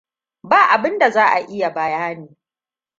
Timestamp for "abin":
0.69-0.99